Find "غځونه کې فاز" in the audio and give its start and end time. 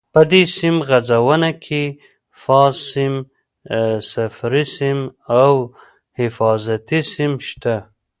0.89-2.75